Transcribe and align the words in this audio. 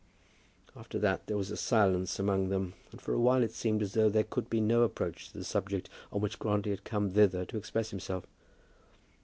After 0.75 0.97
that 0.97 1.27
there 1.27 1.37
was 1.37 1.59
silence 1.59 2.17
among 2.17 2.49
them, 2.49 2.73
and 2.91 2.99
for 2.99 3.13
a 3.13 3.19
while 3.19 3.43
it 3.43 3.51
seemed 3.51 3.83
as 3.83 3.93
though 3.93 4.09
there 4.09 4.23
could 4.23 4.49
be 4.49 4.59
no 4.59 4.81
approach 4.81 5.29
to 5.29 5.37
the 5.37 5.43
subject 5.43 5.91
on 6.11 6.21
which 6.21 6.39
Grantly 6.39 6.71
had 6.71 6.83
come 6.83 7.11
thither 7.11 7.45
to 7.45 7.57
express 7.57 7.91
himself. 7.91 8.25